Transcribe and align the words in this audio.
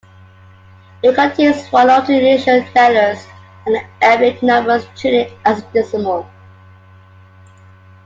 It 1.03 1.13
contains 1.13 1.67
one 1.67 1.87
or 1.91 2.03
two 2.03 2.13
initial 2.13 2.65
letters 2.73 3.23
and 3.67 3.77
Arabic 4.01 4.41
numbers, 4.41 4.87
treated 4.95 5.31
as 5.45 5.59
a 5.59 5.61
decimal. 5.75 6.27